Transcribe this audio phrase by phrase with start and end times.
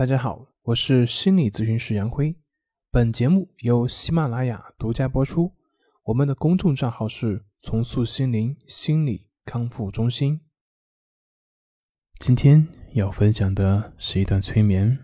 [0.00, 2.34] 大家好，我是心理咨询师杨辉。
[2.90, 5.52] 本节目由喜马拉雅独家播出。
[6.04, 10.40] 我们的公众账号是“重塑心灵心理康复中心”。
[12.18, 14.98] 今天要分享的是一段催眠，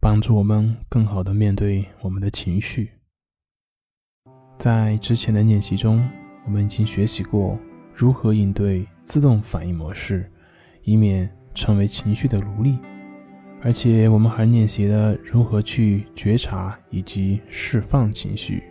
[0.00, 2.92] 帮助我们更好的面对我们的情绪。
[4.58, 6.08] 在之前的练习中，
[6.46, 7.58] 我们已经学习过
[7.94, 10.32] 如何应对自动反应模式，
[10.82, 12.78] 以免成为情绪的奴隶。
[13.66, 18.62] 而且我们还练习了如何去觉察以及释放情绪，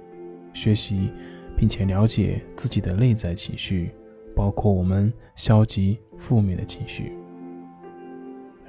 [0.53, 1.11] 学习
[1.57, 3.91] 并且了解自己的内在情绪，
[4.33, 7.11] 包括我们消极负面的情绪。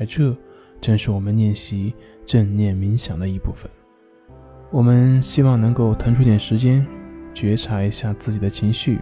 [0.00, 0.36] 而这
[0.80, 1.94] 正是我们练习
[2.24, 3.70] 正念冥想的一部分。
[4.72, 6.84] 我们希望能够腾出点时间，
[7.32, 8.98] 觉察一下自己的情绪，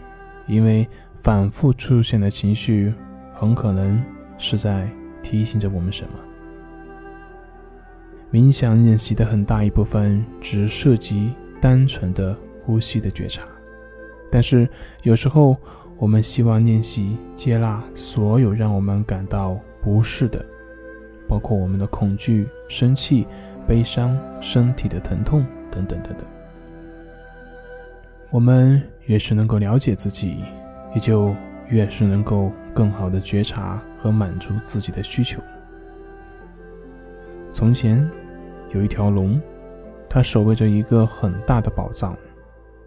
[0.47, 2.93] 因为反复出现的情绪，
[3.33, 3.99] 很可能
[4.37, 4.87] 是在
[5.23, 6.19] 提醒着我们什么。
[8.35, 13.45] 冥想练习的很大一部分只涉及单纯的呼吸的觉察，
[14.29, 14.69] 但是
[15.05, 15.57] 有时候
[15.99, 20.45] 我们希望练习接纳所有让我们感到不适的，
[21.29, 23.25] 包括我们的恐惧、生气、
[23.69, 26.27] 悲伤、身体的疼痛等等等等。
[28.31, 30.39] 我们越是能够了解自己，
[30.93, 31.33] 也就
[31.69, 35.41] 越是能够更好的觉察和满足自己的需求。
[37.53, 38.05] 从前。
[38.75, 39.41] 有一条龙，
[40.11, 42.17] 它守卫着一个很大的宝藏。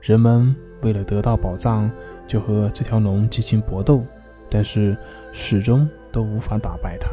[0.01, 1.89] 人们为了得到宝藏，
[2.27, 4.03] 就和这条龙进行搏斗，
[4.49, 4.95] 但是
[5.31, 7.09] 始终都无法打败它。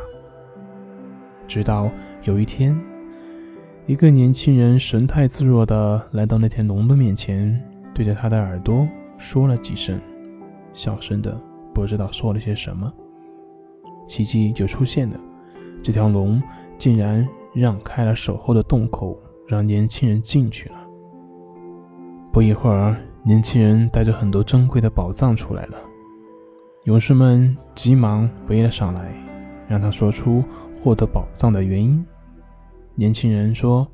[1.47, 1.89] 直到
[2.25, 2.77] 有一天，
[3.87, 7.59] 一个年轻人神态自若地来到那条龙的面前，
[7.95, 8.87] 对着他的耳朵
[9.19, 10.01] 说了几声，
[10.73, 11.41] 小声的
[11.73, 12.93] 不知道说了些什么。
[14.09, 15.17] 奇迹就出现了，
[15.81, 16.43] 这条龙
[16.77, 17.25] 竟然。
[17.55, 19.17] 让开了守候的洞口，
[19.47, 20.75] 让年轻人进去了。
[22.33, 25.79] 不一会儿，年轻人带着很多珍贵的宝藏出来了。
[26.83, 29.15] 勇士们急忙围了上来，
[29.69, 30.43] 让他说出
[30.83, 32.05] 获得宝藏的原因。
[32.97, 33.87] 年轻人说：“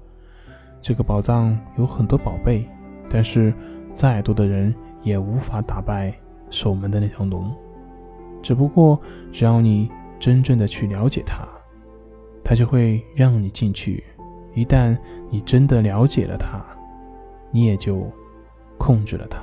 [0.80, 2.66] 这个宝藏有很多宝贝，
[3.10, 3.52] 但是
[3.92, 6.12] 再多的人也无法打败
[6.48, 7.54] 守门的那条龙。
[8.42, 8.98] 只不过，
[9.30, 11.46] 只要你真正的去了解它。”
[12.50, 14.02] 他就会让你进去。
[14.56, 14.98] 一旦
[15.30, 16.60] 你真的了解了他，
[17.52, 18.10] 你也就
[18.76, 19.38] 控制了他。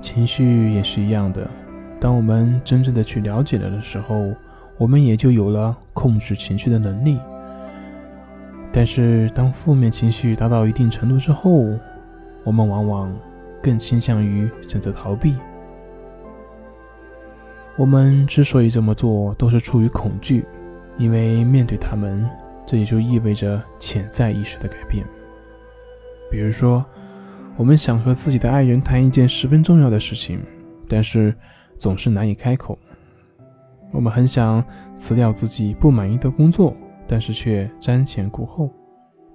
[0.00, 1.46] 情绪也是一样的。
[2.00, 4.32] 当我们真正的去了解了的时候，
[4.78, 7.18] 我们也就有了控制情绪的能力。
[8.72, 11.66] 但是，当负面情绪达到一定程度之后，
[12.44, 13.14] 我们往往
[13.62, 15.34] 更倾向于选择逃避。
[17.78, 20.44] 我们之所以这么做，都是出于恐惧，
[20.96, 22.26] 因为面对他们，
[22.64, 25.06] 这也就意味着潜在意识的改变。
[26.30, 26.82] 比如说，
[27.54, 30.42] 我们想和自己的爱人谈一件十分重要的事情，
[30.88, 31.34] 但是
[31.78, 32.78] 总是难以开口。
[33.92, 34.64] 我们很想
[34.96, 36.74] 辞掉自己不满意的工作，
[37.06, 38.70] 但是却瞻前顾后。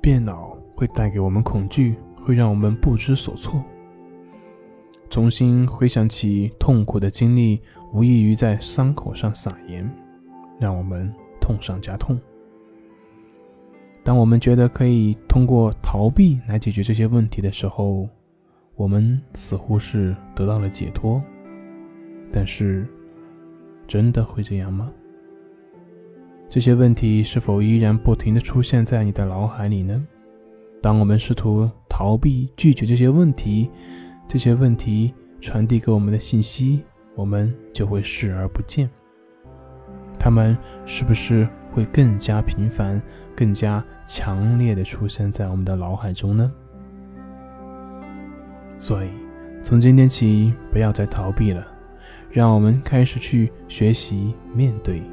[0.01, 3.63] 变老会带给我们恐惧，会让我们不知所措。
[5.11, 7.61] 重新回想起痛苦的经历。
[7.93, 9.89] 无异于在伤口上撒盐，
[10.59, 12.19] 让我们痛上加痛。
[14.03, 18.07] 当我们觉得可以通过逃避来解决这些问题的时候，
[18.75, 21.21] 我们似乎是得到了解脱。
[22.31, 22.87] 但是，
[23.87, 24.89] 真的会这样吗？
[26.49, 30.01] 这些问题是否依然不停的出现在你的脑海里呢？
[30.81, 33.69] 当我们试图逃避、拒绝这些问题，
[34.27, 36.81] 这些问题传递给我们的信息。
[37.13, 38.89] 我们就会视而不见，
[40.17, 43.01] 他们是不是会更加频繁、
[43.35, 46.51] 更加强烈的出现在我们的脑海中呢？
[48.77, 49.09] 所以，
[49.61, 51.67] 从今天起，不要再逃避了，
[52.31, 55.03] 让我们开始去学习面对，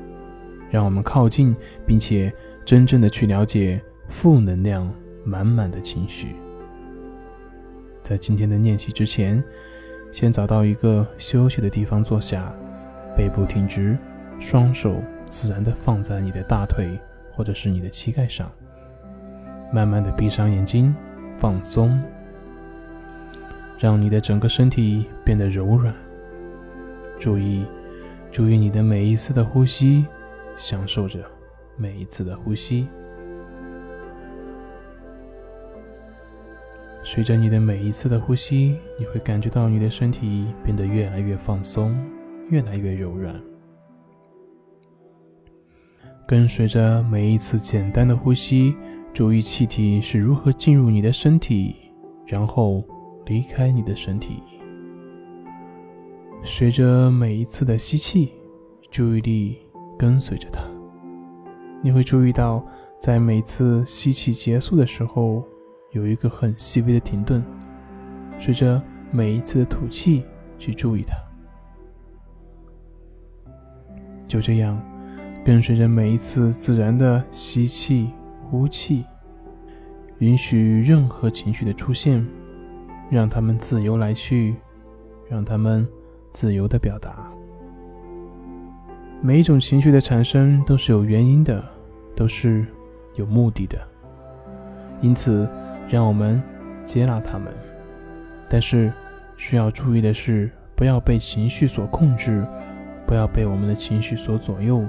[0.70, 1.54] 让我们靠近，
[1.84, 2.32] 并且
[2.64, 4.88] 真正的去了解负能量
[5.24, 6.28] 满满的情绪。
[8.00, 9.42] 在今天的练习之前。
[10.10, 12.52] 先找到一个休息的地方坐下，
[13.16, 13.96] 背部挺直，
[14.40, 16.98] 双手自然的放在你的大腿
[17.32, 18.50] 或者是你的膝盖上，
[19.72, 20.94] 慢慢的闭上眼睛，
[21.38, 22.02] 放松，
[23.78, 25.94] 让你的整个身体变得柔软。
[27.20, 27.64] 注意，
[28.32, 30.06] 注意你的每一次的呼吸，
[30.56, 31.20] 享受着
[31.76, 32.88] 每一次的呼吸。
[37.10, 41.98] 随着你的每一次的呼吸，你会感觉到你的身体变得越来越放松，
[42.50, 43.34] 越来越柔软。
[46.26, 48.74] 跟随着每一次简单的呼吸，
[49.14, 51.74] 注意气体是如何进入你的身体，
[52.26, 52.84] 然后
[53.24, 54.42] 离开你的身体。
[56.44, 58.34] 随着每一次的吸气，
[58.90, 59.56] 注意力
[59.98, 60.60] 跟随着它。
[61.82, 62.62] 你会注意到，
[63.00, 65.42] 在每次吸气结束的时候，
[65.90, 67.42] 有一个很细微的停顿。
[68.38, 68.80] 随着
[69.10, 70.24] 每一次的吐气，
[70.58, 71.16] 去注意它。
[74.26, 74.80] 就这样，
[75.44, 78.10] 跟随着每一次自然的吸气、
[78.50, 79.04] 呼气，
[80.18, 82.24] 允许任何情绪的出现，
[83.10, 84.54] 让他们自由来去，
[85.28, 85.88] 让他们
[86.30, 87.26] 自由的表达。
[89.22, 91.64] 每一种情绪的产生都是有原因的，
[92.14, 92.66] 都是
[93.16, 93.76] 有目的的。
[95.00, 95.48] 因此，
[95.88, 96.42] 让我们
[96.84, 97.52] 接纳他们。
[98.48, 98.92] 但是，
[99.36, 102.44] 需要注意的是，不要被情绪所控制。
[103.06, 104.84] 不要被我们的情绪所左右，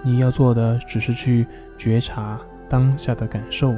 [0.00, 1.44] 你要做的只是去
[1.76, 3.74] 觉察当下的感受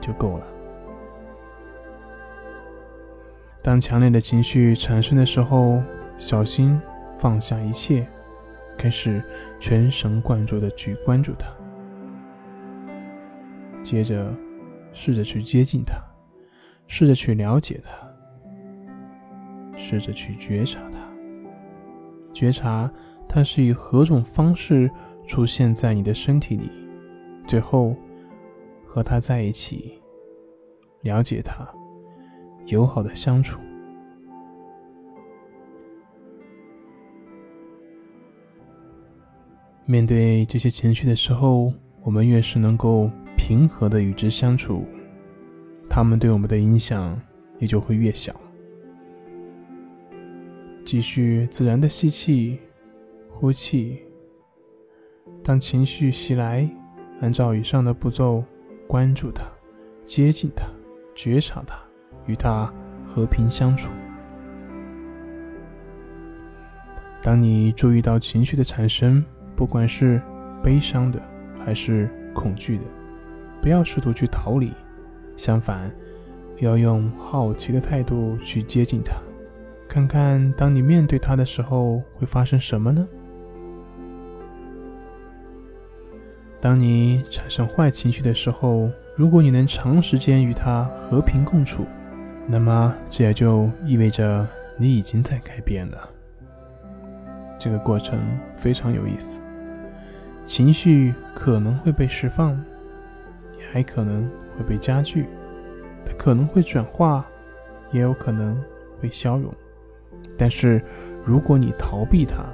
[0.00, 0.46] 就够了。
[3.60, 5.82] 当强烈的情绪产生的时候，
[6.18, 6.80] 小心
[7.18, 8.06] 放下一切，
[8.78, 9.20] 开始
[9.58, 11.48] 全神贯注的去关注它。
[13.82, 14.32] 接着，
[14.92, 15.96] 试着去接近它，
[16.86, 17.90] 试着去了解它，
[19.78, 20.98] 试着去觉察它。
[22.32, 22.90] 觉察
[23.28, 24.90] 它是以何种方式
[25.26, 26.70] 出现在你的身体里，
[27.46, 27.94] 最后
[28.86, 30.00] 和它在一起，
[31.02, 31.66] 了解它，
[32.66, 33.60] 友好的相处。
[39.84, 44.84] 面对这些情绪的时候，我们越是能够平和的与之相处，
[45.88, 47.18] 他们对我们的影响
[47.60, 48.34] 也就会越小。
[50.84, 52.58] 继续自然的吸气、
[53.30, 54.02] 呼气。
[55.44, 56.68] 当情绪袭来，
[57.20, 58.44] 按照以上的步骤，
[58.86, 59.44] 关注它、
[60.04, 60.66] 接近它、
[61.14, 61.78] 觉察它，
[62.26, 62.70] 与它
[63.06, 63.88] 和平相处。
[67.22, 69.24] 当你注意到情绪的产生，
[69.54, 70.20] 不管是
[70.62, 71.22] 悲伤的
[71.64, 72.84] 还是恐惧的，
[73.60, 74.72] 不要试图去逃离，
[75.36, 75.90] 相反，
[76.58, 79.16] 要用好奇的态度去接近它。
[79.88, 83.06] 看看，当你面对他的时候会发生什么呢？
[86.60, 91.86] 当你产生坏情绪的时候，如果你能长时间与他和平共处，
[92.46, 94.46] 那么这也就意味着
[94.76, 96.08] 你已经在改变了。
[97.58, 98.18] 这个过程
[98.56, 99.40] 非常有意思，
[100.44, 102.60] 情绪可能会被释放，
[103.70, 105.26] 还可能会被加剧，
[106.04, 107.26] 它可能会转化，
[107.92, 108.56] 也有可能
[109.00, 109.52] 会消融。
[110.36, 110.82] 但是，
[111.24, 112.44] 如果你逃避它，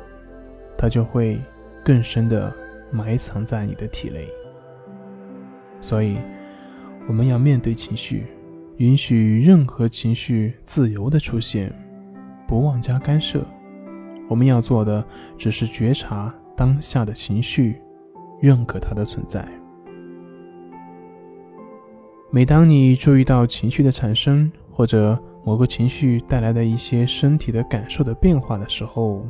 [0.76, 1.38] 它就会
[1.84, 2.52] 更深的
[2.90, 4.28] 埋藏在你的体内。
[5.81, 6.16] 所以，
[7.06, 8.26] 我们要面对情绪，
[8.78, 11.72] 允许任何情绪自由的出现，
[12.49, 13.44] 不妄加干涉。
[14.28, 15.05] 我们要做的
[15.37, 17.76] 只是觉察当下的情绪，
[18.40, 19.46] 认可它的存在。
[22.34, 29.25] 每当你注意到情绪的产生，或者某个情绪带来的一些身体的感受的变化的时候，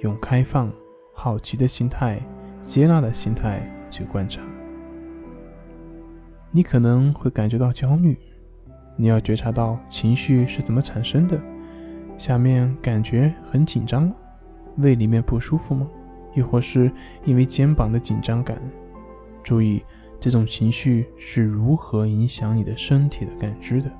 [0.00, 0.70] 用开放、
[1.14, 2.20] 好奇的心态、
[2.60, 4.42] 接纳的心态去观察。
[6.50, 8.14] 你可能会感觉到焦虑，
[8.94, 11.40] 你要觉察到情绪是怎么产生的。
[12.18, 14.12] 下面感觉很紧张，
[14.76, 15.88] 胃里面不舒服吗？
[16.34, 16.92] 亦或是
[17.24, 18.60] 因为肩膀的紧张感？
[19.42, 19.82] 注意
[20.20, 23.90] 这种情绪是如何影响你的身体的感知的。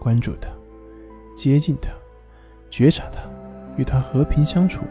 [0.00, 0.48] 关注它，
[1.36, 1.90] 接近它，
[2.70, 3.20] 觉察它，
[3.76, 4.82] 与它和平相处，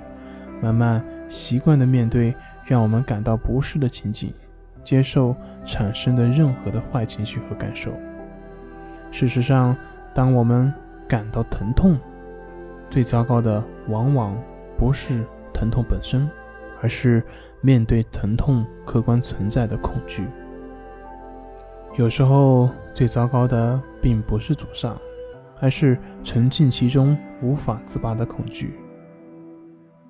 [0.61, 2.33] 慢慢习惯的面对
[2.65, 4.33] 让我们感到不适的情景，
[4.83, 7.91] 接受产生的任何的坏情绪和感受。
[9.11, 9.75] 事实上，
[10.13, 10.71] 当我们
[11.07, 11.97] 感到疼痛，
[12.89, 14.35] 最糟糕的往往
[14.77, 15.23] 不是
[15.53, 16.29] 疼痛本身，
[16.81, 17.23] 而是
[17.61, 20.27] 面对疼痛客观存在的恐惧。
[21.97, 24.99] 有时候，最糟糕的并不是阻上，
[25.61, 28.73] 而是沉浸其中无法自拔的恐惧。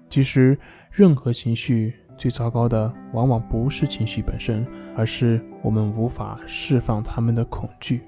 [0.09, 0.57] 其实，
[0.91, 8.01] 任何情绪最糟糕的，往往不是情绪本身，而是我们无法释放他们的恐惧。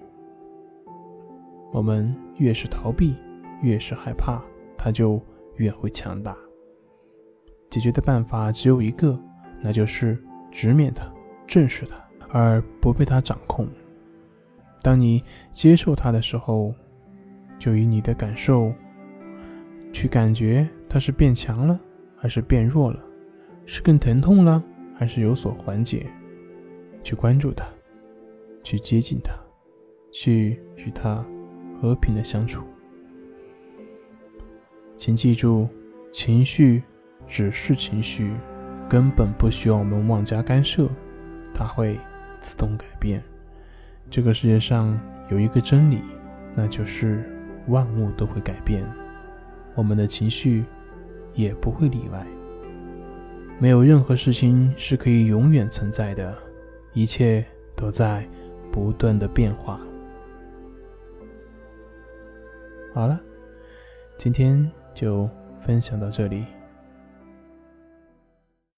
[1.74, 3.16] 我们越是逃避，
[3.62, 4.42] 越是害怕，
[4.78, 5.22] 它就
[5.58, 6.36] 越会强大。
[7.70, 9.20] 解决的办法只有一个，
[9.62, 10.18] 那就是
[10.52, 11.06] 直面它，
[11.46, 11.96] 正视它。
[12.30, 13.66] 而不被它掌控。
[14.82, 16.74] 当你接受它的时候，
[17.58, 18.74] 就以你的感受
[19.94, 21.80] 去感觉它是变强了
[22.18, 23.00] 还是变弱了。
[23.66, 24.62] 是更疼痛了，
[24.94, 26.06] 还是有所缓解？
[27.02, 27.66] 去关注它，
[28.62, 29.32] 去接近它，
[30.12, 31.26] 去与它
[31.80, 32.62] 和平的相处。
[34.98, 35.68] 请记住，
[36.12, 36.84] 情绪
[37.28, 38.34] 只是情绪，
[38.90, 40.88] 根本不需要我们妄加干涉，
[41.54, 42.00] 它会
[42.42, 43.22] 自动改变。
[44.10, 46.02] 这个世界上有一个真理，
[46.56, 47.24] 那就是
[47.68, 48.84] 万物都会改变，
[49.76, 50.64] 我们的情绪
[51.34, 52.26] 也不会例外。
[53.60, 56.34] 没有任何事情是可以永远存在的，
[56.94, 58.26] 一切都在
[58.72, 59.80] 不断的变化。
[62.94, 63.20] 好了，
[64.18, 65.30] 今天就
[65.60, 66.46] 分享到这里。